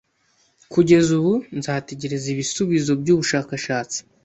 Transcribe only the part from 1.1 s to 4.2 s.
ubu, nzategereza ibisubizo byubushakashatsi